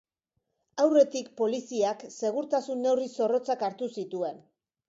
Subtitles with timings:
[0.85, 4.43] Aurretik poliziak segurtasun-neurri zorrotzak hartu zituen.